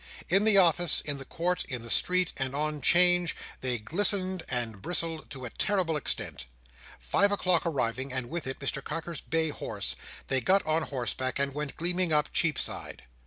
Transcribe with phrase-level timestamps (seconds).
[0.29, 4.81] In the office, in the court, in the street, and on "Change, they glistened and
[4.81, 6.45] bristled to a terrible extent.
[6.97, 9.95] Five o'clock arriving, and with it Mr Carker's bay horse,
[10.27, 13.03] they got on horseback, and went gleaming up Cheapside.